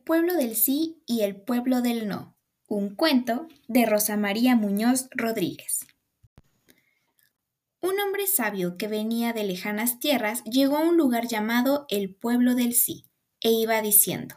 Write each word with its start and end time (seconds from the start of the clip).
pueblo 0.00 0.34
del 0.34 0.56
sí 0.56 1.02
y 1.06 1.20
el 1.20 1.36
pueblo 1.36 1.82
del 1.82 2.08
no. 2.08 2.34
Un 2.66 2.94
cuento 2.96 3.46
de 3.68 3.84
Rosa 3.84 4.16
María 4.16 4.56
Muñoz 4.56 5.08
Rodríguez. 5.10 5.86
Un 7.82 8.00
hombre 8.00 8.26
sabio 8.26 8.78
que 8.78 8.88
venía 8.88 9.34
de 9.34 9.44
lejanas 9.44 10.00
tierras 10.00 10.42
llegó 10.44 10.78
a 10.78 10.80
un 10.80 10.96
lugar 10.96 11.28
llamado 11.28 11.84
el 11.90 12.14
pueblo 12.14 12.54
del 12.54 12.72
sí 12.72 13.04
e 13.42 13.50
iba 13.50 13.82
diciendo, 13.82 14.36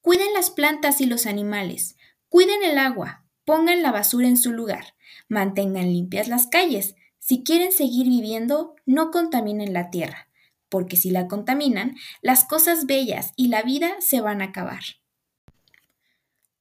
Cuiden 0.00 0.32
las 0.32 0.48
plantas 0.48 1.02
y 1.02 1.04
los 1.04 1.26
animales, 1.26 1.98
cuiden 2.30 2.62
el 2.62 2.78
agua, 2.78 3.26
pongan 3.44 3.82
la 3.82 3.92
basura 3.92 4.26
en 4.26 4.38
su 4.38 4.52
lugar, 4.52 4.94
mantengan 5.28 5.92
limpias 5.92 6.28
las 6.28 6.46
calles, 6.46 6.94
si 7.18 7.44
quieren 7.44 7.72
seguir 7.72 8.08
viviendo, 8.08 8.74
no 8.86 9.10
contaminen 9.10 9.74
la 9.74 9.90
tierra 9.90 10.29
porque 10.70 10.96
si 10.96 11.10
la 11.10 11.28
contaminan, 11.28 11.96
las 12.22 12.44
cosas 12.44 12.86
bellas 12.86 13.32
y 13.36 13.48
la 13.48 13.62
vida 13.62 13.96
se 14.00 14.20
van 14.20 14.40
a 14.40 14.46
acabar. 14.46 14.80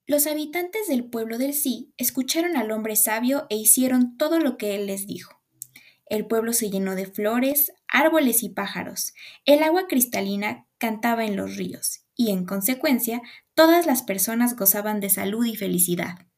Los 0.05 0.25
habitantes 0.25 0.87
del 0.87 1.05
pueblo 1.05 1.37
del 1.37 1.53
sí 1.53 1.93
escucharon 1.97 2.57
al 2.57 2.71
hombre 2.71 2.95
sabio 2.95 3.45
e 3.49 3.55
hicieron 3.55 4.17
todo 4.17 4.39
lo 4.39 4.57
que 4.57 4.75
él 4.75 4.87
les 4.87 5.05
dijo. 5.05 5.39
El 6.07 6.25
pueblo 6.25 6.53
se 6.53 6.71
llenó 6.71 6.95
de 6.95 7.05
flores, 7.05 7.71
árboles 7.87 8.41
y 8.41 8.49
pájaros. 8.49 9.13
El 9.45 9.61
agua 9.61 9.87
cristalina 9.87 10.65
cantaba 10.79 11.25
en 11.25 11.35
los 11.35 11.55
ríos 11.55 12.05
y, 12.15 12.31
en 12.31 12.45
consecuencia, 12.45 13.21
todas 13.53 13.85
las 13.85 14.01
personas 14.01 14.55
gozaban 14.55 14.99
de 14.99 15.11
salud 15.11 15.45
y 15.45 15.55
felicidad. 15.55 16.28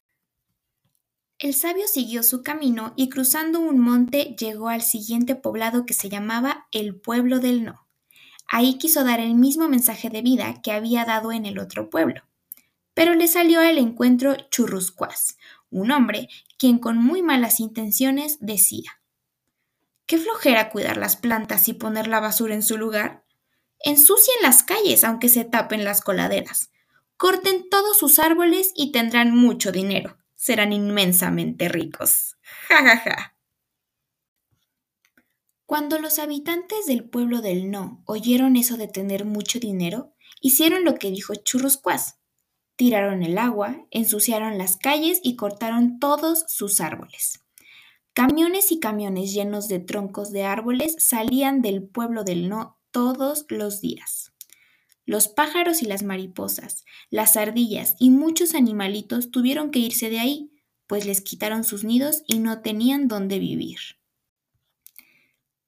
El 1.42 1.54
sabio 1.54 1.88
siguió 1.88 2.22
su 2.22 2.44
camino 2.44 2.92
y 2.94 3.08
cruzando 3.08 3.58
un 3.58 3.80
monte 3.80 4.36
llegó 4.38 4.68
al 4.68 4.80
siguiente 4.80 5.34
poblado 5.34 5.84
que 5.86 5.92
se 5.92 6.08
llamaba 6.08 6.68
el 6.70 6.94
pueblo 6.94 7.40
del 7.40 7.64
no. 7.64 7.88
Ahí 8.46 8.78
quiso 8.78 9.02
dar 9.02 9.18
el 9.18 9.34
mismo 9.34 9.68
mensaje 9.68 10.08
de 10.08 10.22
vida 10.22 10.62
que 10.62 10.70
había 10.70 11.04
dado 11.04 11.32
en 11.32 11.44
el 11.44 11.58
otro 11.58 11.90
pueblo. 11.90 12.22
Pero 12.94 13.16
le 13.16 13.26
salió 13.26 13.58
al 13.58 13.78
encuentro 13.78 14.36
Churruscuás, 14.52 15.36
un 15.68 15.90
hombre 15.90 16.28
quien 16.58 16.78
con 16.78 16.96
muy 16.96 17.22
malas 17.22 17.58
intenciones 17.58 18.38
decía 18.38 19.02
Qué 20.06 20.18
flojera 20.18 20.70
cuidar 20.70 20.96
las 20.96 21.16
plantas 21.16 21.66
y 21.66 21.72
poner 21.72 22.06
la 22.06 22.20
basura 22.20 22.54
en 22.54 22.62
su 22.62 22.78
lugar. 22.78 23.24
Ensucien 23.80 24.36
las 24.42 24.62
calles 24.62 25.02
aunque 25.02 25.28
se 25.28 25.44
tapen 25.44 25.82
las 25.82 26.02
coladeras. 26.02 26.70
Corten 27.16 27.68
todos 27.68 27.98
sus 27.98 28.20
árboles 28.20 28.70
y 28.76 28.92
tendrán 28.92 29.34
mucho 29.34 29.72
dinero 29.72 30.21
serán 30.42 30.72
inmensamente 30.72 31.68
ricos. 31.68 32.36
Ja, 32.68 32.82
ja, 32.82 32.96
ja. 32.96 33.36
Cuando 35.66 36.00
los 36.00 36.18
habitantes 36.18 36.84
del 36.86 37.08
pueblo 37.08 37.42
del 37.42 37.70
No 37.70 38.02
oyeron 38.06 38.56
eso 38.56 38.76
de 38.76 38.88
tener 38.88 39.24
mucho 39.24 39.60
dinero, 39.60 40.16
hicieron 40.40 40.84
lo 40.84 40.96
que 40.96 41.12
dijo 41.12 41.36
Churruscuás. 41.36 42.18
Tiraron 42.74 43.22
el 43.22 43.38
agua, 43.38 43.86
ensuciaron 43.92 44.58
las 44.58 44.76
calles 44.76 45.20
y 45.22 45.36
cortaron 45.36 46.00
todos 46.00 46.44
sus 46.48 46.80
árboles. 46.80 47.44
Camiones 48.12 48.72
y 48.72 48.80
camiones 48.80 49.32
llenos 49.32 49.68
de 49.68 49.78
troncos 49.78 50.32
de 50.32 50.42
árboles 50.42 50.96
salían 50.98 51.62
del 51.62 51.84
pueblo 51.84 52.24
del 52.24 52.48
No 52.48 52.80
todos 52.90 53.46
los 53.48 53.80
días. 53.80 54.32
Los 55.04 55.28
pájaros 55.28 55.82
y 55.82 55.86
las 55.86 56.02
mariposas, 56.02 56.84
las 57.10 57.36
ardillas 57.36 57.96
y 57.98 58.10
muchos 58.10 58.54
animalitos 58.54 59.30
tuvieron 59.30 59.70
que 59.70 59.80
irse 59.80 60.10
de 60.10 60.20
ahí, 60.20 60.52
pues 60.86 61.06
les 61.06 61.20
quitaron 61.20 61.64
sus 61.64 61.84
nidos 61.84 62.22
y 62.26 62.38
no 62.38 62.60
tenían 62.60 63.08
dónde 63.08 63.38
vivir. 63.38 63.78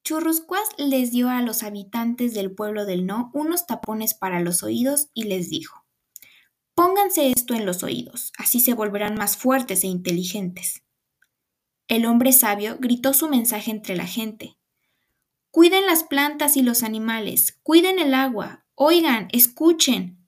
Churruscuás 0.03 0.67
les 0.77 1.11
dio 1.11 1.29
a 1.29 1.41
los 1.41 1.63
habitantes 1.63 2.33
del 2.33 2.51
pueblo 2.51 2.85
del 2.85 3.05
No 3.05 3.31
unos 3.33 3.65
tapones 3.65 4.13
para 4.13 4.39
los 4.39 4.61
oídos 4.61 5.09
y 5.13 5.23
les 5.23 5.49
dijo, 5.49 5.83
Pónganse 6.75 7.31
esto 7.31 7.55
en 7.55 7.65
los 7.65 7.83
oídos, 7.83 8.31
así 8.37 8.59
se 8.59 8.73
volverán 8.73 9.15
más 9.15 9.37
fuertes 9.37 9.83
e 9.83 9.87
inteligentes. 9.87 10.83
El 11.87 12.05
hombre 12.05 12.33
sabio 12.33 12.77
gritó 12.79 13.13
su 13.13 13.29
mensaje 13.29 13.71
entre 13.71 13.95
la 13.95 14.05
gente. 14.05 14.57
Cuiden 15.51 15.85
las 15.85 16.03
plantas 16.03 16.57
y 16.57 16.61
los 16.61 16.83
animales, 16.83 17.59
cuiden 17.63 17.97
el 17.97 18.13
agua, 18.13 18.64
Oigan, 18.75 19.29
escuchen. 19.31 20.27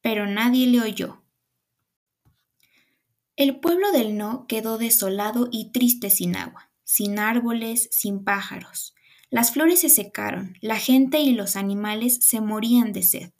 Pero 0.00 0.26
nadie 0.26 0.66
le 0.66 0.82
oyó. 0.82 1.22
El 3.36 3.58
pueblo 3.58 3.90
del 3.90 4.16
no 4.16 4.46
quedó 4.46 4.78
desolado 4.78 5.48
y 5.50 5.72
triste 5.72 6.10
sin 6.10 6.36
agua, 6.36 6.70
sin 6.84 7.18
árboles, 7.18 7.88
sin 7.90 8.22
pájaros. 8.22 8.94
Las 9.30 9.52
flores 9.52 9.80
se 9.80 9.88
secaron, 9.88 10.56
la 10.60 10.76
gente 10.76 11.18
y 11.18 11.32
los 11.32 11.56
animales 11.56 12.18
se 12.24 12.40
morían 12.40 12.92
de 12.92 13.02
sed. 13.02 13.32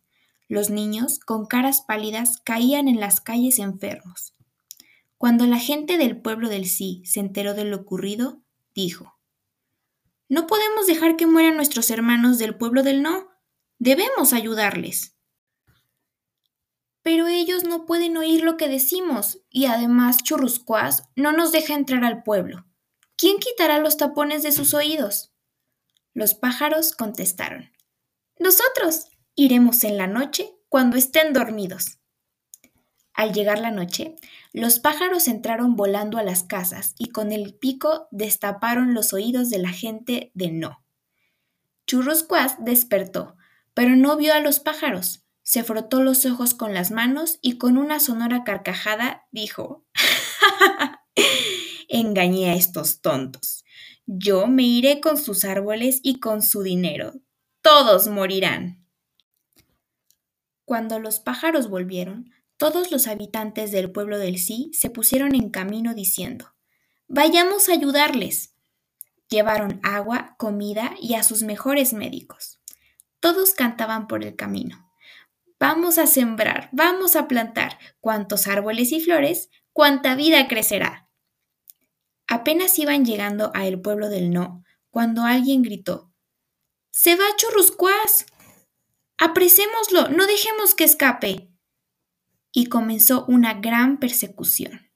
Los 0.48 0.70
niños, 0.70 1.20
con 1.20 1.47
caras 1.47 1.82
pálidas, 1.82 2.41
caían 2.44 2.88
en 2.88 2.98
las 2.98 3.20
calles 3.20 3.59
enfermos. 3.59 4.34
Cuando 5.19 5.47
la 5.47 5.59
gente 5.59 5.97
del 5.97 6.20
pueblo 6.20 6.48
del 6.48 6.66
sí 6.66 7.03
se 7.04 7.20
enteró 7.20 7.54
de 7.54 7.64
lo 7.64 7.76
ocurrido, 7.76 8.43
dijo, 8.75 9.16
No 10.28 10.47
podemos 10.47 10.87
dejar 10.87 11.16
que 11.16 11.26
mueran 11.26 11.56
nuestros 11.56 11.91
hermanos 11.91 12.38
del 12.38 12.56
pueblo 12.56 12.82
del 12.82 13.03
no. 13.03 13.28
Debemos 13.84 14.32
ayudarles. 14.32 15.14
Pero 17.02 17.26
ellos 17.26 17.64
no 17.64 17.84
pueden 17.84 18.16
oír 18.16 18.42
lo 18.42 18.56
que 18.56 18.66
decimos 18.66 19.42
y 19.50 19.66
además 19.66 20.22
Churruscuás 20.22 21.10
no 21.16 21.32
nos 21.32 21.52
deja 21.52 21.74
entrar 21.74 22.02
al 22.02 22.22
pueblo. 22.22 22.64
¿Quién 23.18 23.36
quitará 23.40 23.80
los 23.80 23.98
tapones 23.98 24.42
de 24.42 24.52
sus 24.52 24.72
oídos? 24.72 25.34
Los 26.14 26.32
pájaros 26.32 26.92
contestaron. 26.92 27.72
Nosotros 28.38 29.10
iremos 29.34 29.84
en 29.84 29.98
la 29.98 30.06
noche 30.06 30.56
cuando 30.70 30.96
estén 30.96 31.34
dormidos. 31.34 31.98
Al 33.12 33.34
llegar 33.34 33.58
la 33.58 33.70
noche, 33.70 34.16
los 34.54 34.80
pájaros 34.80 35.28
entraron 35.28 35.76
volando 35.76 36.16
a 36.16 36.22
las 36.22 36.42
casas 36.42 36.94
y 36.96 37.10
con 37.10 37.32
el 37.32 37.52
pico 37.52 38.08
destaparon 38.10 38.94
los 38.94 39.12
oídos 39.12 39.50
de 39.50 39.58
la 39.58 39.72
gente 39.72 40.30
de 40.32 40.52
no. 40.52 40.82
Churruscuás 41.86 42.56
despertó, 42.64 43.36
pero 43.74 43.96
no 43.96 44.16
vio 44.16 44.32
a 44.34 44.40
los 44.40 44.60
pájaros. 44.60 45.24
Se 45.42 45.62
frotó 45.62 46.02
los 46.02 46.24
ojos 46.24 46.54
con 46.54 46.72
las 46.72 46.90
manos 46.90 47.38
y 47.42 47.58
con 47.58 47.76
una 47.76 48.00
sonora 48.00 48.44
carcajada 48.44 49.26
dijo 49.30 49.84
Engañé 51.88 52.50
a 52.50 52.54
estos 52.54 53.02
tontos. 53.02 53.64
Yo 54.06 54.46
me 54.46 54.62
iré 54.62 55.00
con 55.00 55.18
sus 55.18 55.44
árboles 55.44 56.00
y 56.02 56.20
con 56.20 56.42
su 56.42 56.62
dinero. 56.62 57.12
Todos 57.60 58.08
morirán. 58.08 58.84
Cuando 60.64 60.98
los 60.98 61.20
pájaros 61.20 61.68
volvieron, 61.68 62.30
todos 62.56 62.90
los 62.90 63.06
habitantes 63.06 63.70
del 63.70 63.90
pueblo 63.90 64.18
del 64.18 64.38
sí 64.38 64.70
se 64.72 64.88
pusieron 64.88 65.34
en 65.34 65.50
camino 65.50 65.94
diciendo 65.94 66.54
Vayamos 67.06 67.68
a 67.68 67.72
ayudarles. 67.72 68.54
Llevaron 69.28 69.80
agua, 69.82 70.36
comida 70.38 70.94
y 71.00 71.14
a 71.14 71.22
sus 71.22 71.42
mejores 71.42 71.92
médicos. 71.92 72.60
Todos 73.24 73.54
cantaban 73.54 74.06
por 74.06 74.22
el 74.22 74.36
camino. 74.36 74.92
Vamos 75.58 75.96
a 75.96 76.06
sembrar, 76.06 76.68
vamos 76.72 77.16
a 77.16 77.26
plantar, 77.26 77.78
cuantos 77.98 78.46
árboles 78.46 78.92
y 78.92 79.00
flores, 79.00 79.48
cuánta 79.72 80.14
vida 80.14 80.46
crecerá. 80.46 81.08
Apenas 82.26 82.78
iban 82.78 83.06
llegando 83.06 83.50
a 83.54 83.66
el 83.66 83.80
pueblo 83.80 84.10
del 84.10 84.30
no, 84.30 84.62
cuando 84.90 85.22
alguien 85.22 85.62
gritó 85.62 86.12
¡Se 86.90 87.16
va! 87.16 87.24
¡Apresémoslo! 89.16 90.10
¡No 90.10 90.26
dejemos 90.26 90.74
que 90.74 90.84
escape! 90.84 91.50
Y 92.52 92.66
comenzó 92.66 93.24
una 93.24 93.54
gran 93.54 94.00
persecución. 94.00 94.92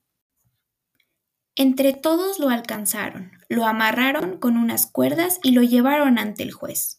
Entre 1.55 1.95
todos 1.95 2.39
lo 2.39 2.51
alcanzaron, 2.51 3.33
lo 3.49 3.65
amarraron 3.65 4.37
con 4.39 4.59
unas 4.59 4.87
cuerdas 4.87 5.41
y 5.43 5.53
lo 5.53 5.63
llevaron 5.63 6.19
ante 6.19 6.43
el 6.43 6.53
juez. 6.53 6.99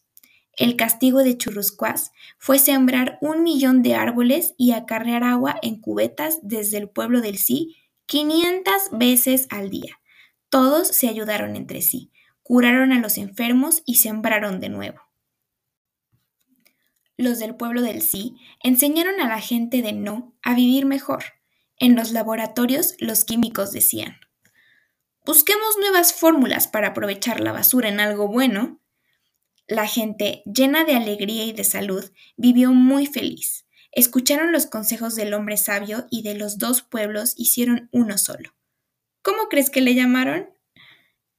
El 0.60 0.76
castigo 0.76 1.20
de 1.20 1.38
Churruscuás 1.38 2.12
fue 2.38 2.60
sembrar 2.60 3.18
un 3.22 3.44
millón 3.44 3.82
de 3.82 3.96
árboles 3.96 4.56
y 4.58 4.74
acarrear 4.74 5.24
agua 5.24 5.58
en 5.62 5.80
cubetas 5.80 6.40
desde 6.44 6.78
el 6.78 6.90
pueblo 6.90 7.22
del 7.22 7.38
sí 7.38 7.78
500 8.08 8.74
veces 8.92 9.48
al 9.52 9.70
día. 9.70 10.02
Todos 10.50 10.90
se 10.90 11.08
ayudaron 11.08 11.56
entre 11.56 11.82
sí, 11.82 12.12
curaron 12.44 12.92
a 12.92 13.00
los 13.00 13.18
enfermos 13.18 13.84
y 13.86 13.96
sembraron 13.96 14.60
de 14.60 14.68
nuevo. 14.68 15.00
Los 17.16 17.40
del 17.40 17.56
pueblo 17.56 17.82
del 17.82 18.02
sí 18.02 18.36
enseñaron 18.62 19.22
a 19.22 19.30
la 19.30 19.40
gente 19.40 19.82
de 19.82 19.94
no 19.94 20.36
a 20.42 20.56
vivir 20.56 20.86
mejor. 20.86 21.24
En 21.78 21.96
los 21.96 22.12
laboratorios 22.12 22.96
los 23.00 23.24
químicos 23.24 23.72
decían, 23.72 24.18
busquemos 25.26 25.78
nuevas 25.80 26.12
fórmulas 26.12 26.68
para 26.68 26.90
aprovechar 26.90 27.40
la 27.40 27.54
basura 27.54 27.88
en 27.88 28.02
algo 28.02 28.28
bueno 28.28 28.79
la 29.70 29.86
gente, 29.86 30.42
llena 30.46 30.84
de 30.84 30.96
alegría 30.96 31.46
y 31.46 31.54
de 31.54 31.64
salud, 31.64 32.04
vivió 32.36 32.74
muy 32.74 33.06
feliz. 33.06 33.68
Escucharon 33.92 34.52
los 34.52 34.66
consejos 34.66 35.16
del 35.16 35.34
hombre 35.34 35.58
sabio 35.58 36.08
y 36.10 36.24
de 36.24 36.34
los 36.34 36.58
dos 36.58 36.82
pueblos 36.82 37.36
hicieron 37.38 37.88
uno 37.92 38.18
solo. 38.18 38.56
¿Cómo 39.22 39.48
crees 39.48 39.70
que 39.70 39.82
le 39.82 39.94
llamaron? 39.94 40.50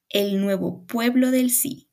El 0.09 0.41
nuevo 0.41 0.87
pueblo 0.87 1.33
del 1.33 1.51
sí. 1.51 1.90